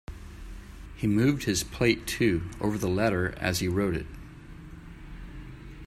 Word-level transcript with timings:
He 0.95 1.05
moved 1.05 1.43
his 1.43 1.63
plate, 1.63 2.07
too, 2.07 2.49
over 2.59 2.75
the 2.75 2.89
letter 2.89 3.35
as 3.37 3.59
he 3.59 3.67
wrote 3.67 3.93
it. 3.95 4.07